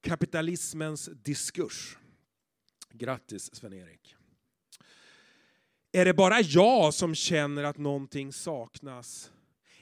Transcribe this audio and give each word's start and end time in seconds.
Kapitalismens 0.00 1.10
diskurs. 1.22 1.98
Grattis 2.90 3.54
Sven-Erik. 3.54 4.16
Är 5.92 6.04
det 6.04 6.14
bara 6.14 6.40
jag 6.40 6.94
som 6.94 7.14
känner 7.14 7.64
att 7.64 7.78
någonting 7.78 8.32
saknas? 8.32 9.32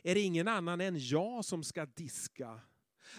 Är 0.02 0.14
det 0.14 0.20
ingen 0.20 0.48
annan 0.48 0.80
än 0.80 0.98
jag 0.98 1.44
som 1.44 1.64
ska 1.64 1.86
diska? 1.86 2.60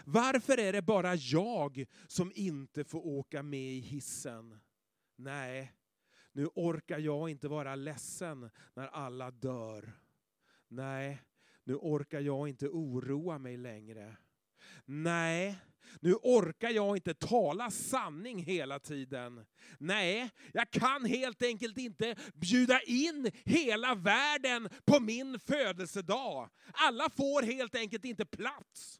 Varför 0.06 0.60
är 0.60 0.74
det 0.74 0.82
bara 0.82 1.16
jag 1.16 1.86
som 2.08 2.32
inte 2.36 2.84
får 2.84 3.08
åka 3.08 3.44
med 3.44 3.74
i 3.74 3.80
hissen? 3.80 4.60
Nej, 5.16 5.74
nu 6.32 6.46
orkar 6.56 7.00
jag 7.00 7.30
inte 7.30 7.48
vara 7.48 7.76
ledsen 7.76 8.50
när 8.74 8.88
alla 8.88 9.32
dör. 9.32 9.94
Nej, 10.68 11.22
nu 11.64 11.76
orkar 11.76 12.20
jag 12.20 12.50
inte 12.50 12.68
oroa 12.68 13.38
mig 13.38 13.58
längre. 13.58 14.18
Nej, 14.86 15.56
nu 16.00 16.14
orkar 16.14 16.70
jag 16.70 16.98
inte 16.98 17.14
tala 17.14 17.72
sanning 17.72 18.44
hela 18.44 18.80
tiden. 18.80 19.46
Nej, 19.80 20.30
jag 20.54 20.72
kan 20.72 21.06
helt 21.06 21.42
enkelt 21.42 21.78
inte 21.78 22.16
bjuda 22.34 22.82
in 22.82 23.32
hela 23.46 23.96
världen 23.96 24.70
på 24.86 25.00
min 25.00 25.40
födelsedag. 25.40 26.50
Alla 26.74 27.10
får 27.10 27.42
helt 27.42 27.76
enkelt 27.76 28.06
inte 28.06 28.26
plats. 28.26 29.00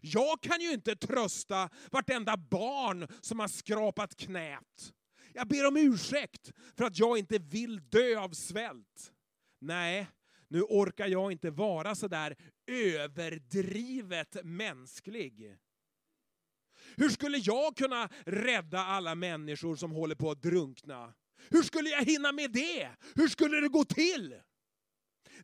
Jag 0.00 0.40
kan 0.40 0.60
ju 0.60 0.72
inte 0.72 0.96
trösta 0.96 1.70
vartenda 1.90 2.36
barn 2.36 3.08
som 3.20 3.40
har 3.40 3.48
skrapat 3.48 4.16
knät. 4.16 4.92
Jag 5.32 5.48
ber 5.48 5.66
om 5.66 5.76
ursäkt 5.76 6.52
för 6.76 6.84
att 6.84 6.98
jag 6.98 7.18
inte 7.18 7.38
vill 7.38 7.88
dö 7.90 8.18
av 8.18 8.30
svält. 8.30 9.12
Nej, 9.60 10.06
nu 10.54 10.62
orkar 10.62 11.06
jag 11.06 11.32
inte 11.32 11.50
vara 11.50 11.94
så 11.94 12.08
där 12.08 12.36
överdrivet 12.66 14.36
mänsklig. 14.44 15.56
Hur 16.96 17.08
skulle 17.08 17.38
jag 17.38 17.76
kunna 17.76 18.08
rädda 18.26 18.80
alla 18.80 19.14
människor 19.14 19.76
som 19.76 19.90
håller 19.90 20.14
på 20.14 20.30
att 20.30 20.42
drunkna? 20.42 21.14
Hur 21.50 21.62
skulle 21.62 21.90
jag 21.90 22.04
hinna 22.04 22.32
med 22.32 22.52
det? 22.52 22.90
Hur 23.14 23.28
skulle 23.28 23.60
det 23.60 23.68
gå 23.68 23.84
till? 23.84 24.34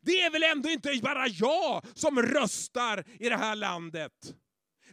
Det 0.01 0.21
är 0.21 0.31
väl 0.31 0.43
ändå 0.43 0.69
inte 0.69 0.99
bara 1.03 1.27
jag 1.27 1.85
som 1.93 2.21
röstar 2.21 3.05
i 3.19 3.29
det 3.29 3.37
här 3.37 3.55
landet? 3.55 4.35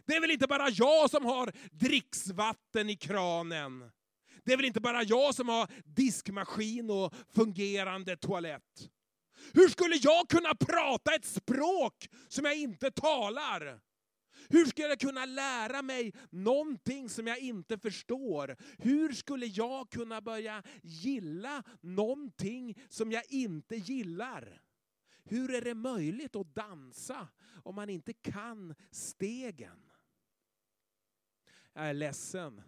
Det 0.05 0.15
är 0.15 0.21
väl 0.21 0.31
inte 0.31 0.47
bara 0.47 0.69
jag 0.69 1.09
som 1.09 1.25
har 1.25 1.53
dricksvatten 1.71 2.89
i 2.89 2.95
kranen? 2.95 3.91
Det 4.43 4.53
är 4.53 4.57
väl 4.57 4.65
inte 4.65 4.81
bara 4.81 5.03
jag 5.03 5.35
som 5.35 5.49
har 5.49 5.71
diskmaskin 5.83 6.89
och 6.89 7.13
fungerande 7.35 8.17
toalett? 8.17 8.89
Hur 9.53 9.67
skulle 9.67 9.95
jag 9.95 10.29
kunna 10.29 10.55
prata 10.55 11.15
ett 11.15 11.25
språk 11.25 12.09
som 12.27 12.45
jag 12.45 12.57
inte 12.57 12.91
talar? 12.91 13.79
Hur 14.49 14.65
skulle 14.65 14.87
jag 14.87 14.99
kunna 14.99 15.25
lära 15.25 15.81
mig 15.81 16.13
någonting 16.29 17.09
som 17.09 17.27
jag 17.27 17.39
inte 17.39 17.77
förstår? 17.77 18.57
Hur 18.77 19.13
skulle 19.13 19.45
jag 19.45 19.89
kunna 19.89 20.21
börja 20.21 20.63
gilla 20.83 21.63
någonting 21.81 22.81
som 22.89 23.11
jag 23.11 23.23
inte 23.29 23.75
gillar? 23.75 24.61
Hur 25.23 25.53
är 25.53 25.61
det 25.61 25.73
möjligt 25.73 26.35
att 26.35 26.55
dansa 26.55 27.27
om 27.63 27.75
man 27.75 27.89
inte 27.89 28.13
kan 28.13 28.75
stegen? 28.91 29.89
Jag 31.73 31.89
är 31.89 31.93
ledsen, 31.93 32.61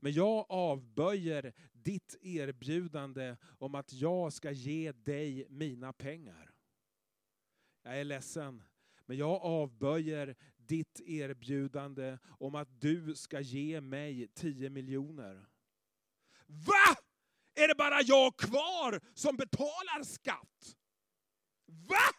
men 0.00 0.12
jag 0.12 0.46
avböjer 0.48 1.52
ditt 1.72 2.16
erbjudande 2.20 3.36
om 3.58 3.74
att 3.74 3.92
jag 3.92 4.32
ska 4.32 4.50
ge 4.50 4.92
dig 4.92 5.46
mina 5.48 5.92
pengar. 5.92 6.50
Jag 7.82 8.00
är 8.00 8.04
ledsen, 8.04 8.62
men 9.06 9.16
jag 9.16 9.42
avböjer 9.42 10.36
ditt 10.56 11.00
erbjudande 11.00 12.18
om 12.38 12.54
att 12.54 12.80
du 12.80 13.14
ska 13.14 13.40
ge 13.40 13.80
mig 13.80 14.28
10 14.34 14.70
miljoner. 14.70 15.46
Va? 16.46 16.96
Är 17.54 17.68
det 17.68 17.74
bara 17.74 18.02
jag 18.02 18.36
kvar 18.36 19.00
som 19.14 19.36
betalar 19.36 20.02
skatt? 20.02 20.76
Va? 21.66 22.14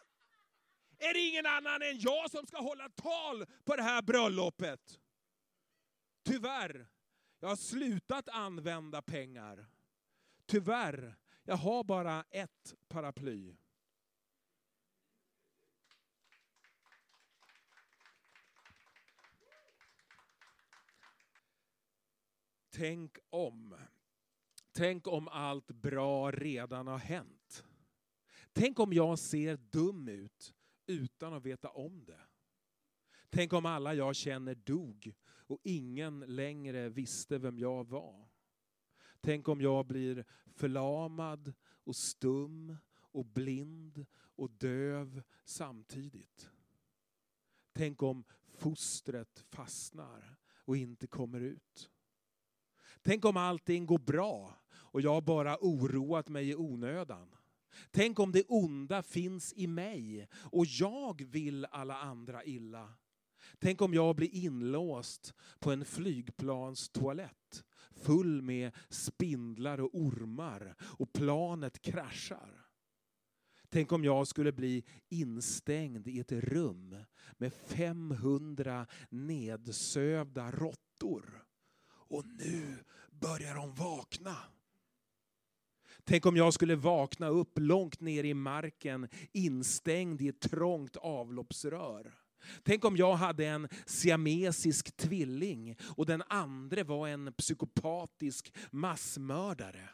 Är 0.98 1.14
det 1.14 1.20
ingen 1.20 1.46
annan 1.46 1.82
än 1.82 2.00
jag 2.00 2.32
som 2.32 2.46
ska 2.46 2.58
hålla 2.62 2.90
tal 2.90 3.46
på 3.66 3.76
det 3.76 3.84
här 3.84 4.02
bröllopet? 4.02 5.00
Tyvärr, 6.26 6.88
jag 7.40 7.50
har 7.50 7.56
slutat 7.56 8.30
använda 8.30 9.02
pengar. 9.02 9.66
Tyvärr, 10.46 11.16
jag 11.44 11.56
har 11.56 11.84
bara 11.84 12.24
ett 12.30 12.76
paraply. 12.88 13.56
Tänk 22.70 23.18
om. 23.30 23.76
Tänk 24.72 25.08
om 25.08 25.28
allt 25.28 25.72
bra 25.72 26.32
redan 26.32 26.88
har 26.88 26.98
hänt. 26.98 27.66
Tänk 28.54 28.80
om 28.80 28.94
jag 28.94 29.20
ser 29.20 29.58
dum 29.58 30.08
ut 30.08 30.54
utan 30.86 31.34
att 31.34 31.44
veta 31.44 31.70
om 31.70 32.06
det. 32.06 32.29
Tänk 33.30 33.54
om 33.54 33.66
alla 33.66 33.94
jag 33.94 34.16
känner 34.16 34.56
dog 34.56 35.14
och 35.24 35.60
ingen 35.64 36.20
längre 36.20 36.90
visste 36.90 37.38
vem 37.38 37.60
jag 37.60 37.88
var. 37.88 38.30
Tänk 39.22 39.48
om 39.48 39.62
jag 39.62 39.86
blir 39.86 40.26
förlamad 40.56 41.54
och 41.84 41.96
stum 41.96 42.78
och 43.12 43.26
blind 43.26 44.06
och 44.14 44.52
döv 44.52 45.24
samtidigt. 45.46 46.50
Tänk 47.74 48.04
om 48.04 48.24
fostret 48.48 49.46
fastnar 49.50 50.38
och 50.66 50.78
inte 50.78 51.08
kommer 51.08 51.42
ut. 51.42 51.90
Tänk 53.02 53.26
om 53.26 53.38
allting 53.38 53.86
går 53.86 54.00
bra 54.00 54.56
och 54.72 55.02
jag 55.02 55.24
bara 55.24 55.58
oroat 55.62 56.30
mig 56.30 56.50
i 56.50 56.56
onödan. 56.56 57.36
Tänk 57.92 58.20
om 58.20 58.32
det 58.32 58.44
onda 58.48 59.04
finns 59.04 59.54
i 59.54 59.68
mig 59.68 60.28
och 60.34 60.66
jag 60.66 61.22
vill 61.26 61.66
alla 61.66 61.98
andra 61.98 62.44
illa. 62.44 62.94
Tänk 63.60 63.82
om 63.82 63.94
jag 63.94 64.16
blir 64.16 64.36
inlåst 64.36 65.34
på 65.60 65.72
en 65.72 65.86
flygplanstoalett 65.86 67.64
full 67.96 68.42
med 68.42 68.72
spindlar 68.90 69.80
och 69.80 69.90
ormar 69.94 70.76
och 70.82 71.14
planet 71.14 71.82
kraschar. 71.82 72.66
Tänk 73.70 73.92
om 73.92 74.04
jag 74.04 74.28
skulle 74.28 74.52
bli 74.52 74.84
instängd 75.10 76.08
i 76.08 76.20
ett 76.20 76.32
rum 76.32 76.96
med 77.38 77.54
500 77.54 78.88
nedsövda 79.10 80.52
råttor. 80.52 81.44
Och 81.90 82.26
nu 82.26 82.78
börjar 83.12 83.56
de 83.56 83.74
vakna. 83.74 84.36
Tänk 86.04 86.26
om 86.26 86.38
jag 86.38 86.54
skulle 86.54 86.76
vakna 86.76 87.28
upp 87.28 87.60
långt 87.60 88.00
ner 88.00 88.24
i 88.24 88.34
marken 88.34 89.08
instängd 89.32 90.22
i 90.22 90.28
ett 90.28 90.42
trångt 90.42 90.96
avloppsrör. 90.96 92.19
Tänk 92.64 92.86
om 92.86 92.98
jag 92.98 93.16
hade 93.16 93.46
en 93.46 93.68
siamesisk 93.86 94.98
tvilling 94.98 95.78
och 95.98 96.06
den 96.06 96.24
andra 96.28 96.84
var 96.84 97.08
en 97.08 97.34
psykopatisk 97.34 98.54
massmördare. 98.72 99.90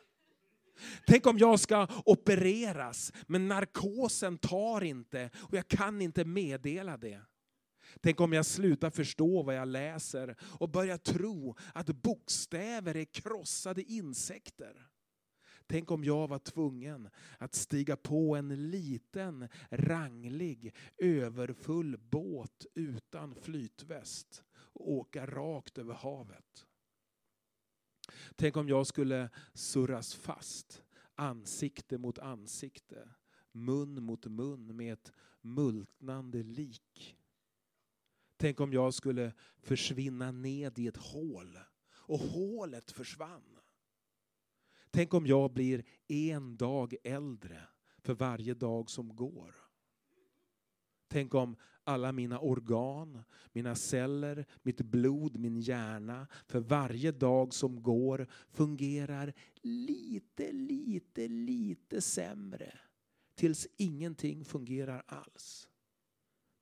Tänk 1.08 1.28
om 1.28 1.38
jag 1.38 1.60
ska 1.60 1.88
opereras, 2.06 3.14
men 3.28 3.48
narkosen 3.48 4.38
tar 4.38 4.84
inte 4.84 5.30
och 5.36 5.54
jag 5.54 5.68
kan 5.68 6.02
inte 6.02 6.26
meddela 6.26 6.98
det. 6.98 7.22
Tänk 8.02 8.22
om 8.22 8.34
jag 8.34 8.46
slutar 8.46 8.90
förstå 8.90 9.44
vad 9.44 9.56
jag 9.56 9.68
läser 9.68 10.36
och 10.42 10.70
börjar 10.70 10.98
tro 10.98 11.56
att 11.74 11.88
bokstäver 11.88 12.96
är 12.96 13.06
krossade 13.06 13.84
insekter. 13.84 14.88
Tänk 15.68 15.92
om 15.92 16.04
jag 16.04 16.28
var 16.28 16.40
tvungen 16.40 17.10
att 17.38 17.56
stiga 17.56 17.96
på 17.96 18.36
en 18.36 18.70
liten, 18.70 19.48
ranglig, 19.70 20.76
överfull 20.98 21.98
båt 21.98 22.66
utan 22.74 23.36
flytväst 23.36 24.44
och 24.54 24.92
åka 24.92 25.26
rakt 25.26 25.78
över 25.78 25.94
havet. 25.94 26.66
Tänk 28.36 28.58
om 28.58 28.70
jag 28.70 28.88
skulle 28.88 29.30
surras 29.54 30.16
fast, 30.16 30.84
ansikte 31.16 31.98
mot 31.98 32.20
ansikte, 32.20 33.10
mun 33.52 34.04
mot 34.04 34.26
mun 34.26 34.76
med 34.76 34.94
ett 34.94 35.14
multnande 35.42 36.44
lik. 36.44 37.18
Tänk 38.38 38.60
om 38.60 38.74
jag 38.74 38.94
skulle 38.94 39.34
försvinna 39.58 40.32
ned 40.32 40.80
i 40.80 40.88
ett 40.88 40.98
hål 40.98 41.60
och 41.90 42.20
hålet 42.20 42.92
försvann. 42.92 43.60
Tänk 44.96 45.14
om 45.14 45.28
jag 45.28 45.52
blir 45.52 45.84
en 46.08 46.58
dag 46.58 46.96
äldre 47.04 47.62
för 47.98 48.14
varje 48.14 48.54
dag 48.54 48.90
som 48.90 49.16
går. 49.16 49.56
Tänk 51.08 51.34
om 51.34 51.56
alla 51.84 52.12
mina 52.12 52.40
organ, 52.40 53.24
mina 53.52 53.76
celler, 53.76 54.46
mitt 54.62 54.82
blod, 54.82 55.38
min 55.40 55.60
hjärna 55.62 56.28
för 56.48 56.60
varje 56.60 57.12
dag 57.12 57.54
som 57.54 57.84
går 57.84 58.28
fungerar 58.50 59.34
lite, 59.62 60.52
lite, 60.52 61.28
lite 61.28 62.02
sämre 62.02 62.80
tills 63.36 63.68
ingenting 63.78 64.46
fungerar 64.46 65.04
alls. 65.08 65.70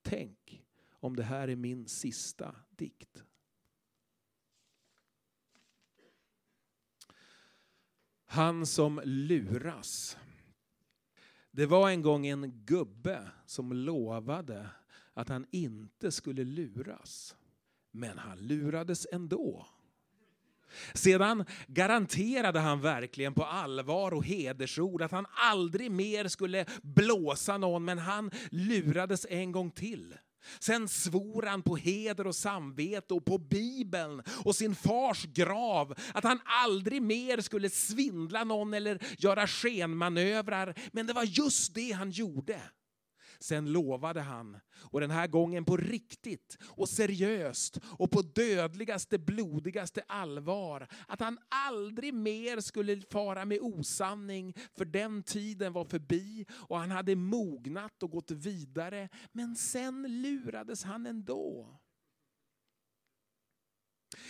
Tänk 0.02 0.64
om 0.90 1.16
det 1.16 1.24
här 1.24 1.48
är 1.48 1.56
min 1.56 1.88
sista 1.88 2.56
dikt. 2.70 3.24
Han 8.34 8.66
som 8.66 9.02
luras. 9.06 10.18
Det 11.52 11.66
var 11.66 11.90
en 11.90 12.02
gång 12.02 12.28
en 12.28 12.66
gubbe 12.66 13.28
som 13.46 13.74
lovade 13.74 14.70
att 15.14 15.30
han 15.30 15.46
inte 15.52 16.12
skulle 16.12 16.44
luras. 16.44 17.36
Men 17.92 18.18
han 18.18 18.38
lurades 18.38 19.08
ändå. 19.12 19.68
Sedan 20.94 21.46
garanterade 21.68 22.60
han 22.60 22.82
verkligen 22.82 23.34
på 23.34 23.44
allvar 23.44 24.14
och 24.14 24.26
hedersord 24.26 25.02
att 25.02 25.12
han 25.12 25.26
aldrig 25.30 25.92
mer 25.92 26.28
skulle 26.28 26.66
blåsa 26.82 27.58
någon, 27.58 27.86
men 27.86 27.98
han 27.98 28.32
lurades 28.52 29.26
en 29.30 29.52
gång 29.52 29.72
till. 29.72 30.16
Sen 30.60 30.88
svor 30.88 31.44
han 31.44 31.62
på 31.62 31.76
heder 31.76 32.28
och 32.28 32.36
samvete 32.36 33.14
och 33.14 33.26
på 33.26 33.38
Bibeln 33.38 34.24
och 34.46 34.56
sin 34.56 34.76
fars 34.76 35.26
grav 35.26 35.96
att 36.14 36.24
han 36.24 36.40
aldrig 36.46 37.02
mer 37.02 37.42
skulle 37.42 37.70
svindla 37.70 38.44
någon 38.44 38.74
eller 38.74 39.00
göra 39.18 39.48
skenmanövrar. 39.48 40.76
Men 40.92 41.08
det 41.08 41.14
var 41.14 41.24
just 41.24 41.76
det 41.76 41.92
han 41.92 42.12
gjorde. 42.12 42.62
Sen 43.44 43.72
lovade 43.72 44.22
han, 44.22 44.58
och 44.76 45.00
den 45.00 45.12
här 45.12 45.28
gången 45.28 45.66
på 45.66 45.78
riktigt 45.78 46.58
och 46.64 46.90
seriöst 46.90 47.80
och 47.84 48.12
på 48.12 48.22
dödligaste, 48.22 49.20
blodigaste 49.20 50.04
allvar, 50.08 50.88
att 51.08 51.20
han 51.20 51.38
aldrig 51.68 52.14
mer 52.14 52.60
skulle 52.60 53.02
fara 53.12 53.46
med 53.46 53.60
osanning, 53.62 54.54
för 54.78 54.86
den 54.86 55.24
tiden 55.24 55.74
var 55.74 55.86
förbi 55.86 56.46
och 56.52 56.78
han 56.78 56.92
hade 56.92 57.16
mognat 57.16 58.04
och 58.04 58.12
gått 58.12 58.32
vidare. 58.32 59.10
Men 59.32 59.56
sen 59.56 60.22
lurades 60.22 60.84
han 60.84 61.06
ändå. 61.06 61.80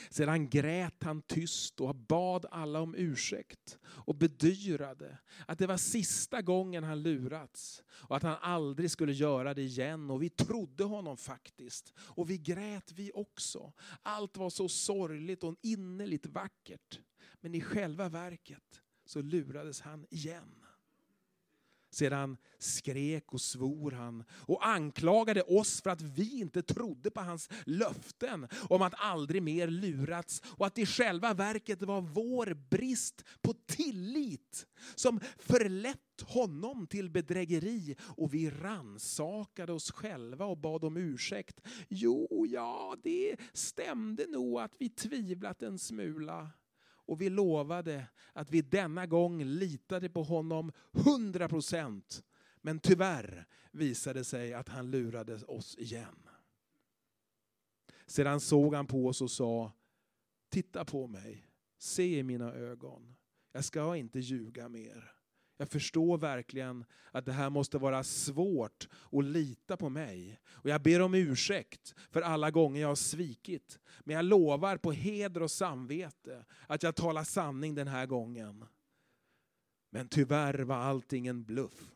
Sedan 0.10 0.50
grät 0.50 1.04
han 1.04 1.22
tyst 1.22 1.80
och 1.80 1.96
bad 1.96 2.46
alla 2.52 2.80
om 2.80 2.96
ursäkt 2.96 3.78
och 3.86 4.16
bedyrade 4.16 5.18
att 5.48 5.60
det 5.60 5.68
var 5.68 5.78
sista 5.78 6.42
gången 6.42 6.84
han 6.84 7.02
lurats 7.04 7.84
och 7.90 8.16
att 8.16 8.24
han 8.24 8.38
aldrig 8.42 8.92
skulle 8.92 9.14
göra 9.14 9.54
det 9.54 9.62
igen. 9.62 10.10
Och 10.10 10.24
vi 10.24 10.30
trodde 10.30 10.84
honom 10.84 11.18
faktiskt. 11.18 11.94
Och 11.98 12.30
vi 12.30 12.38
grät 12.38 12.92
vi 12.92 13.12
också. 13.14 13.74
Allt 14.02 14.38
var 14.38 14.50
så 14.50 14.70
sorgligt 14.70 15.44
och 15.44 15.56
innerligt 15.62 16.26
vackert. 16.26 17.00
Men 17.42 17.56
i 17.56 17.62
själva 17.62 18.10
verket 18.10 18.82
så 19.06 19.22
lurades 19.22 19.82
han 19.82 20.06
igen. 20.10 20.63
Sedan 21.94 22.38
skrek 22.58 23.34
och 23.34 23.42
svor 23.42 23.92
han 23.92 24.24
och 24.32 24.68
anklagade 24.68 25.42
oss 25.42 25.82
för 25.82 25.90
att 25.90 26.02
vi 26.02 26.40
inte 26.40 26.62
trodde 26.62 27.12
på 27.12 27.22
hans 27.22 27.50
löften 27.66 28.48
om 28.70 28.82
att 28.82 28.94
aldrig 28.98 29.44
mer 29.44 29.68
lurats 29.68 30.42
och 30.46 30.66
att 30.66 30.76
det 30.76 30.82
i 30.82 30.86
själva 30.86 31.34
verket 31.34 31.82
var 31.82 32.02
vår 32.02 32.54
brist 32.70 33.26
på 33.42 33.54
tillit 33.54 34.68
som 34.96 35.20
förlett 35.38 36.22
honom 36.22 36.88
till 36.88 37.10
bedrägeri 37.10 37.96
och 38.02 38.34
vi 38.34 38.50
ransakade 38.50 39.74
oss 39.74 39.92
själva 39.92 40.46
och 40.46 40.58
bad 40.58 40.84
om 40.84 40.98
ursäkt. 40.98 41.62
Jo, 41.88 42.46
ja, 42.50 42.96
det 43.04 43.36
stämde 43.54 44.28
nog 44.28 44.60
att 44.60 44.76
vi 44.80 44.90
tvivlat 44.90 45.64
en 45.64 45.80
smula 45.80 46.50
och 47.06 47.22
vi 47.22 47.30
lovade 47.30 48.08
att 48.34 48.52
vi 48.52 48.62
denna 48.62 49.06
gång 49.06 49.44
litade 49.44 50.10
på 50.10 50.24
honom 50.24 50.72
100 50.92 51.48
procent. 51.50 52.24
Men 52.62 52.80
tyvärr 52.80 53.48
visade 53.72 54.20
det 54.20 54.24
sig 54.24 54.54
att 54.54 54.70
han 54.70 54.92
lurade 54.92 55.44
oss 55.46 55.76
igen. 55.78 56.30
Sedan 58.06 58.40
såg 58.40 58.76
han 58.76 58.88
på 58.88 59.08
oss 59.08 59.22
och 59.22 59.32
sa, 59.32 59.72
titta 60.50 60.86
på 60.86 61.08
mig, 61.08 61.48
se 61.78 62.20
i 62.20 62.24
mina 62.24 62.54
ögon. 62.54 63.16
Jag 63.52 63.66
ska 63.66 63.96
inte 63.96 64.20
ljuga 64.20 64.70
mer. 64.70 65.16
Jag 65.58 65.70
förstår 65.70 66.18
verkligen 66.18 66.86
att 67.12 67.26
det 67.26 67.32
här 67.32 67.50
måste 67.50 67.78
vara 67.78 68.04
svårt 68.04 68.88
att 69.12 69.26
lita 69.26 69.78
på 69.78 69.90
mig. 69.90 70.40
Och 70.50 70.70
jag 70.70 70.82
ber 70.82 71.02
om 71.02 71.14
ursäkt 71.14 71.96
för 72.12 72.22
alla 72.22 72.52
gånger 72.52 72.82
jag 72.82 72.88
har 72.88 72.96
svikit. 72.96 73.80
Men 74.00 74.16
jag 74.16 74.26
lovar 74.26 74.78
på 74.78 74.92
heder 74.92 75.44
och 75.44 75.52
samvete 75.52 76.46
att 76.68 76.84
jag 76.84 76.96
talar 76.96 77.24
sanning 77.24 77.76
den 77.76 77.88
här 77.88 78.06
gången. 78.06 78.66
Men 79.90 80.08
tyvärr 80.08 80.60
var 80.60 80.76
allting 80.76 81.28
en 81.28 81.44
bluff. 81.44 81.92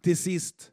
Till 0.00 0.16
sist 0.16 0.72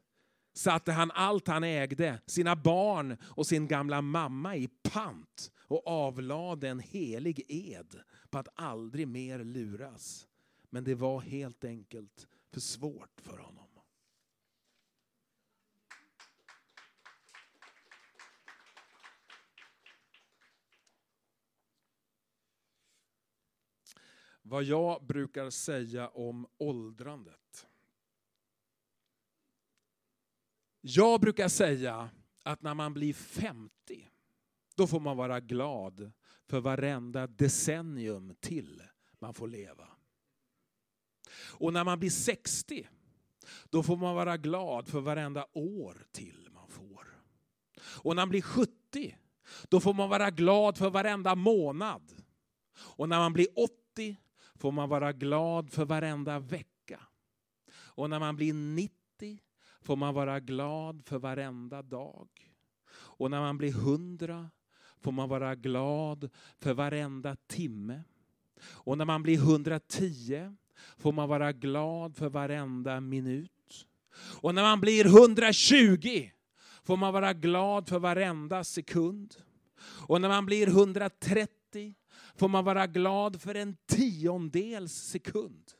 satte 0.53 0.91
han 0.91 1.11
allt 1.11 1.47
han 1.47 1.63
ägde, 1.63 2.21
sina 2.25 2.55
barn 2.55 3.17
och 3.23 3.47
sin 3.47 3.67
gamla 3.67 4.01
mamma 4.01 4.55
i 4.55 4.67
pant 4.67 5.51
och 5.57 5.87
avlade 5.87 6.69
en 6.69 6.79
helig 6.79 7.45
ed 7.47 7.99
på 8.29 8.37
att 8.37 8.47
aldrig 8.55 9.07
mer 9.07 9.43
luras. 9.43 10.27
Men 10.73 10.83
det 10.83 10.95
var 10.95 11.21
helt 11.21 11.63
enkelt 11.63 12.27
för 12.51 12.59
svårt 12.59 13.21
för 13.21 13.37
honom. 13.37 13.67
Vad 24.41 24.63
jag 24.63 25.05
brukar 25.05 25.49
säga 25.49 26.09
om 26.09 26.47
åldrandet. 26.57 27.67
Jag 30.81 31.21
brukar 31.21 31.47
säga 31.47 32.09
att 32.43 32.61
när 32.61 32.73
man 32.73 32.93
blir 32.93 33.13
50, 33.13 34.09
då 34.75 34.87
får 34.87 34.99
man 34.99 35.17
vara 35.17 35.39
glad 35.39 36.11
för 36.45 36.59
varenda 36.59 37.27
decennium 37.27 38.35
till 38.39 38.83
man 39.19 39.33
får 39.33 39.47
leva. 39.47 39.92
Och 41.35 41.73
när 41.73 41.83
man 41.83 41.99
blir 41.99 42.09
60, 42.09 42.87
då 43.69 43.83
får 43.83 43.97
man 43.97 44.15
vara 44.15 44.37
glad 44.37 44.87
för 44.87 44.99
varenda 44.99 45.45
år 45.53 46.05
till 46.11 46.47
man 46.53 46.69
får. 46.69 47.07
Och 47.85 48.15
när 48.15 48.21
man 48.21 48.29
blir 48.29 48.41
70, 48.41 49.17
då 49.69 49.79
får 49.79 49.93
man 49.93 50.09
vara 50.09 50.31
glad 50.31 50.77
för 50.77 50.89
varenda 50.89 51.35
månad. 51.35 52.11
Och 52.77 53.09
när 53.09 53.17
man 53.19 53.33
blir 53.33 53.47
80 53.95 54.17
får 54.55 54.71
man 54.71 54.89
vara 54.89 55.13
glad 55.13 55.71
för 55.71 55.85
varenda 55.85 56.39
vecka. 56.39 56.99
Och 57.73 58.09
när 58.09 58.19
man 58.19 58.35
blir 58.35 58.53
90 58.53 59.39
får 59.81 59.95
man 59.95 60.13
vara 60.13 60.39
glad 60.39 61.03
för 61.05 61.17
varenda 61.17 61.81
dag. 61.81 62.29
Och 62.93 63.31
när 63.31 63.39
man 63.39 63.57
blir 63.57 63.71
100 63.71 64.49
får 64.99 65.11
man 65.11 65.29
vara 65.29 65.55
glad 65.55 66.29
för 66.59 66.73
varenda 66.73 67.35
timme. 67.47 68.03
Och 68.63 68.97
när 68.97 69.05
man 69.05 69.23
blir 69.23 69.37
110 69.37 70.55
får 70.97 71.11
man 71.11 71.29
vara 71.29 71.51
glad 71.51 72.15
för 72.15 72.29
varenda 72.29 73.01
minut. 73.01 73.51
Och 74.41 74.55
när 74.55 74.61
man 74.61 74.81
blir 74.81 75.05
120 75.05 76.29
får 76.83 76.97
man 76.97 77.13
vara 77.13 77.33
glad 77.33 77.89
för 77.89 77.99
varenda 77.99 78.63
sekund. 78.63 79.35
Och 80.07 80.21
när 80.21 80.29
man 80.29 80.45
blir 80.45 80.67
130 80.67 81.95
får 82.35 82.47
man 82.47 82.65
vara 82.65 82.87
glad 82.87 83.41
för 83.41 83.55
en 83.55 83.75
tiondels 83.85 84.93
sekund. 84.93 85.71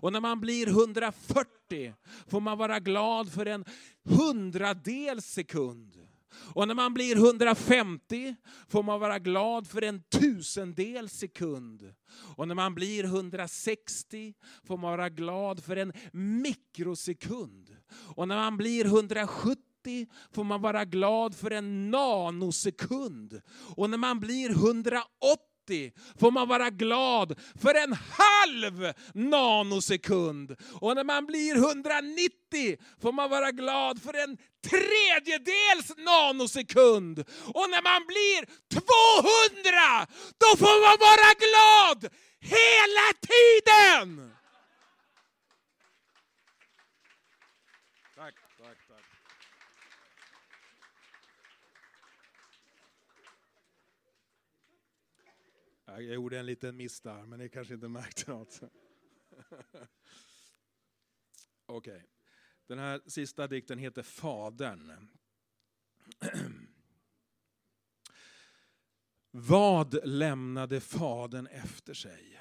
Och 0.00 0.12
när 0.12 0.20
man 0.20 0.40
blir 0.40 0.68
140 0.68 1.94
får 2.26 2.40
man 2.40 2.58
vara 2.58 2.80
glad 2.80 3.32
för 3.32 3.46
en 3.46 3.64
hundradels 4.04 5.26
sekund. 5.26 6.05
Och 6.34 6.68
när 6.68 6.74
man 6.74 6.94
blir 6.94 7.16
150 7.16 8.36
får 8.68 8.82
man 8.82 9.00
vara 9.00 9.18
glad 9.18 9.66
för 9.66 9.82
en 9.82 10.02
tusendel 10.02 11.08
sekund. 11.08 11.94
Och 12.36 12.48
när 12.48 12.54
man 12.54 12.74
blir 12.74 13.04
160 13.04 14.34
får 14.64 14.76
man 14.76 14.90
vara 14.90 15.08
glad 15.08 15.64
för 15.64 15.76
en 15.76 15.92
mikrosekund. 16.12 17.76
Och 18.16 18.28
när 18.28 18.36
man 18.36 18.56
blir 18.56 18.84
170 18.84 20.06
får 20.32 20.44
man 20.44 20.62
vara 20.62 20.84
glad 20.84 21.34
för 21.34 21.50
en 21.50 21.90
nanosekund. 21.90 23.40
Och 23.76 23.90
när 23.90 23.98
man 23.98 24.20
blir 24.20 24.50
180 24.50 25.92
får 26.18 26.30
man 26.30 26.48
vara 26.48 26.70
glad 26.70 27.38
för 27.54 27.74
en 27.74 27.92
halv 27.92 28.92
nanosekund. 29.14 30.56
Och 30.80 30.94
när 30.94 31.04
man 31.04 31.26
blir 31.26 31.56
190 31.56 32.76
får 33.00 33.12
man 33.12 33.30
vara 33.30 33.50
glad 33.50 34.02
för 34.02 34.14
en 34.14 34.38
tredjedels 34.70 35.96
nanosekund. 35.96 37.18
Och 37.54 37.70
när 37.70 37.82
man 37.82 38.06
blir 38.06 38.40
200 38.70 40.06
då 40.42 40.56
får 40.62 40.76
man 40.86 40.96
vara 41.08 41.30
glad 41.44 42.00
hela 42.40 43.06
tiden! 43.30 44.32
Jag 55.86 56.02
gjorde 56.02 56.38
en 56.38 56.46
liten 56.46 56.76
miss 56.76 57.00
där, 57.00 57.26
men 57.26 57.38
ni 57.38 57.48
kanske 57.48 57.74
inte 57.74 57.88
märkte 57.88 58.30
något. 58.30 58.60
Okej. 61.66 61.94
Okay. 61.94 62.15
Den 62.66 62.78
här 62.78 63.00
sista 63.06 63.46
dikten 63.46 63.78
heter 63.78 64.02
Fadern. 64.02 65.08
Vad 69.30 70.08
lämnade 70.08 70.80
Fadern 70.80 71.46
efter 71.46 71.94
sig? 71.94 72.40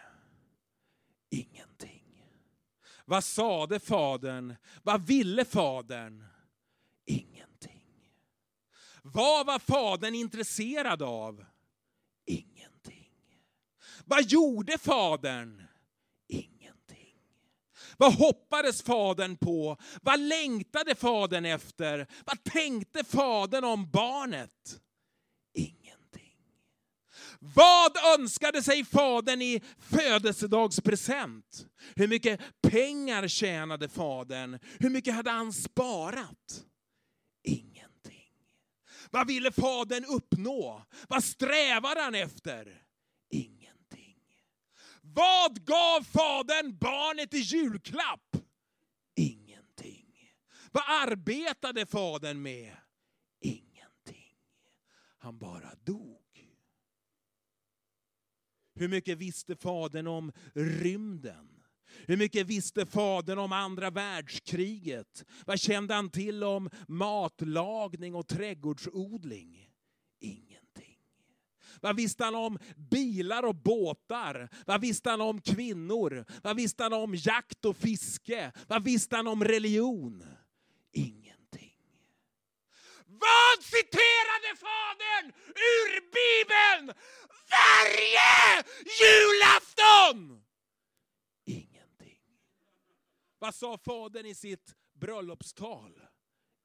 Ingenting. 1.30 2.06
Vad 3.06 3.24
sade 3.24 3.80
fadern? 3.80 4.56
Vad 4.84 5.08
ville 5.08 5.46
fadern? 5.46 6.26
Ingenting. 7.06 7.82
Vad 9.02 9.46
var 9.46 9.60
fadern 9.60 10.16
intresserad 10.16 11.02
av? 11.02 11.46
Ingenting. 12.26 13.12
Vad 14.06 14.24
gjorde 14.24 14.78
fadern? 14.78 15.64
Vad 17.98 18.14
hoppades 18.14 18.82
fadern 18.82 19.38
på? 19.38 19.78
Vad 20.02 20.20
längtade 20.20 20.96
fadern 20.96 21.46
efter? 21.46 22.08
Vad 22.26 22.44
tänkte 22.44 23.04
fadern 23.04 23.64
om 23.64 23.92
barnet? 23.92 24.80
Ingenting. 25.54 25.86
Vad 27.40 27.92
önskade 28.20 28.64
sig 28.64 28.86
fadern 28.86 29.42
i 29.42 29.62
födelsedagspresent? 29.80 31.66
Hur 31.96 32.08
mycket 32.08 32.40
pengar 32.62 33.28
tjänade 33.28 33.90
fadern? 33.90 34.60
Hur 34.80 34.90
mycket 34.90 35.14
hade 35.14 35.32
han 35.32 35.54
sparat? 35.54 36.64
Ingenting. 37.44 38.32
Vad 39.12 39.28
ville 39.28 39.52
fadern 39.52 40.06
uppnå? 40.06 40.86
Vad 41.08 41.24
strävade 41.24 42.02
han 42.02 42.16
efter? 42.16 42.85
Vad 45.16 45.66
gav 45.66 46.04
fadern 46.04 46.78
barnet 46.78 47.34
i 47.34 47.38
julklapp? 47.38 48.38
Ingenting. 49.16 50.16
Vad 50.72 50.84
arbetade 50.88 51.86
fadern 51.86 52.42
med? 52.42 52.76
Ingenting. 53.40 54.38
Han 55.18 55.38
bara 55.38 55.76
dog. 55.84 56.22
Hur 58.76 58.88
mycket 58.88 59.18
visste 59.18 59.56
fadern 59.56 60.08
om 60.08 60.32
rymden? 60.54 61.64
Hur 62.08 62.18
mycket 62.18 62.48
visste 62.48 62.86
fadern 62.86 63.40
om 63.40 63.52
andra 63.52 63.90
världskriget? 63.90 65.26
Vad 65.46 65.60
kände 65.60 65.94
han 65.94 66.10
till 66.10 66.44
om 66.44 66.70
matlagning 66.88 68.16
och 68.16 68.28
trädgårdsodling? 68.28 69.70
Ingenting. 70.20 70.55
Vad 71.82 71.96
visste 71.96 72.24
han 72.24 72.36
om 72.36 72.60
bilar 72.76 73.44
och 73.44 73.56
båtar? 73.56 74.50
Vad 74.66 74.82
visste 74.82 75.10
han 75.10 75.22
om 75.22 75.42
kvinnor? 75.42 76.26
Vad 76.44 76.56
visste 76.56 76.84
han 76.84 76.94
om 76.94 77.16
jakt 77.16 77.66
och 77.66 77.78
fiske? 77.78 78.52
Vad 78.68 78.84
visste 78.84 79.16
han 79.16 79.28
om 79.28 79.44
religion? 79.44 80.24
Ingenting. 80.92 81.76
Vad 83.06 83.64
citerade 83.64 84.56
fadern 84.58 85.34
ur 85.48 86.02
Bibeln 86.02 86.94
varje 87.50 88.64
julafton? 89.02 90.44
Ingenting. 91.46 92.22
Vad 93.40 93.56
sa 93.56 93.78
fadern 93.78 94.26
i 94.26 94.36
sitt 94.36 94.76
bröllopstal? 94.94 96.02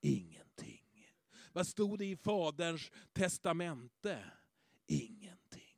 Ingenting. 0.01 1.07
Vad 1.53 1.67
stod 1.67 1.99
det 1.99 2.05
i 2.05 2.17
faderns 2.17 2.91
testamente? 3.13 4.25
Ingenting. 4.91 5.77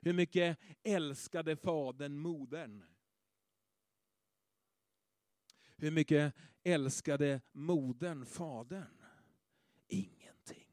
Hur 0.00 0.12
mycket 0.12 0.58
älskade 0.82 1.56
fadern 1.56 2.18
modern? 2.18 2.84
Hur 5.76 5.90
mycket 5.90 6.34
älskade 6.62 7.40
modern 7.52 8.26
fadern? 8.26 9.02
Ingenting. 9.88 10.68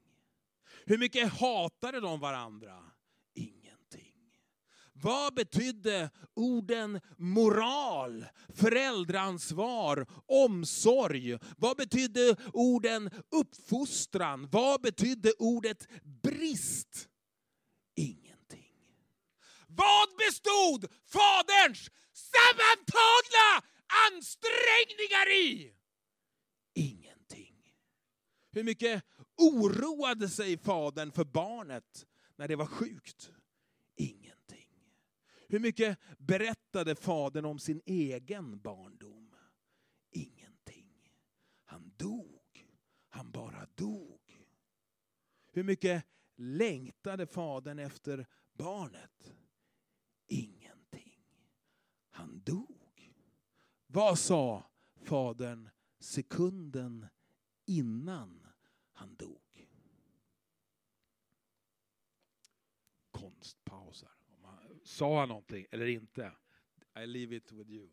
Hur 0.86 0.98
mycket 0.98 1.34
hatade 1.34 2.00
de 2.00 2.20
varandra? 2.20 2.84
Ingenting. 3.34 4.16
Vad 4.94 5.34
betydde 5.34 6.10
orden 6.34 7.02
moral, 7.18 8.26
föräldraansvar, 8.50 10.06
omsorg? 10.26 11.38
Vad 11.58 11.78
betydde 11.78 12.36
orden 12.54 13.10
uppfostran? 13.30 14.50
Vad 14.52 14.82
betydde 14.82 15.34
ordet 15.40 15.88
brist? 16.24 17.08
Ingenting. 17.96 18.74
Vad 19.68 20.10
bestod 20.18 20.86
faderns 21.06 21.90
sammantagna 22.14 23.68
ansträngningar 24.08 25.30
i? 25.32 25.74
Ingenting. 26.74 27.74
Hur 28.52 28.64
mycket 28.64 29.04
oroade 29.38 30.30
sig 30.30 30.58
fadern 30.58 31.12
för 31.12 31.24
barnet 31.24 32.08
när 32.36 32.48
det 32.48 32.56
var 32.56 32.66
sjukt? 32.66 33.32
Ingenting. 33.96 34.70
Hur 35.48 35.60
mycket 35.60 35.98
berättade 36.18 36.96
fadern 36.96 37.46
om 37.46 37.60
sin 37.60 37.82
egen 37.86 38.60
barndom? 38.60 39.36
Ingenting. 40.12 41.10
Han 41.66 41.94
dog. 41.98 42.68
Han 43.10 43.32
bara 43.32 43.68
dog. 43.76 44.20
Hur 45.52 45.64
mycket 45.64 46.06
längtade 46.42 47.28
fadern 47.28 47.80
efter 47.80 48.28
barnet? 48.54 49.34
Ingenting. 50.28 51.20
Han 52.10 52.42
dog. 52.44 53.14
Vad 53.88 54.20
sa 54.20 54.64
fadern 55.04 55.70
sekunden 56.00 57.08
innan 57.66 58.48
han 58.92 59.16
dog? 59.16 59.68
Konstpausar. 63.12 64.12
Sa 64.84 65.20
han 65.20 65.30
någonting 65.30 65.66
eller 65.72 65.86
inte? 65.86 66.32
I 66.96 67.06
leave 67.06 67.36
it 67.36 67.52
with 67.52 67.70
you. 67.70 67.90